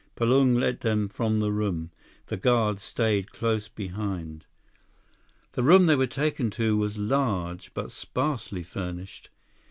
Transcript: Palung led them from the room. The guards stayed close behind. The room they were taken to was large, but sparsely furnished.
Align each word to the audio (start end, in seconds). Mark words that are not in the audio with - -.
Palung 0.15 0.55
led 0.59 0.79
them 0.79 1.07
from 1.07 1.39
the 1.41 1.51
room. 1.51 1.91
The 2.25 2.35
guards 2.35 2.81
stayed 2.81 3.31
close 3.33 3.67
behind. 3.67 4.47
The 5.51 5.61
room 5.61 5.85
they 5.85 5.95
were 5.95 6.07
taken 6.07 6.49
to 6.57 6.75
was 6.75 6.97
large, 6.97 7.71
but 7.75 7.91
sparsely 7.91 8.63
furnished. 8.63 9.29